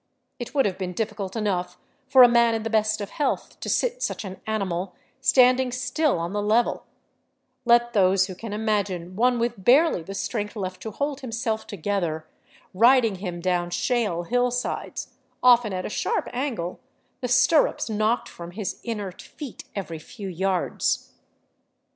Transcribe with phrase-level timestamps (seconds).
[0.39, 3.69] It would have been difficult enough for a man in the best of health to
[3.69, 6.85] sit such an animal standing still on the level;
[7.65, 12.25] let those who can imagine one with barely the strength left to hold himself together
[12.73, 15.09] riding him down shale hillsides,
[15.43, 16.79] often at a sharp angle,
[17.19, 21.11] the stirrups knocked from his inert feet every few yards.